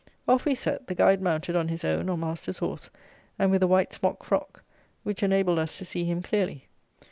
Off 0.27 0.45
we 0.45 0.55
set, 0.55 0.87
the 0.87 0.95
guide 0.95 1.21
mounted 1.21 1.55
on 1.55 1.67
his 1.67 1.85
own 1.85 2.09
or 2.09 2.17
master's 2.17 2.57
horse, 2.57 2.89
and 3.37 3.51
with 3.51 3.61
a 3.61 3.67
white 3.67 3.93
smock 3.93 4.23
frock, 4.23 4.63
which 5.03 5.21
enabled 5.21 5.59
us 5.59 5.77
to 5.77 5.85
see 5.85 6.05
him 6.05 6.23
clearly. 6.23 6.67